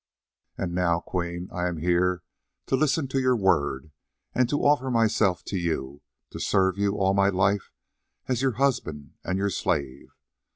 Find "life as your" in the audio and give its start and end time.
7.29-8.53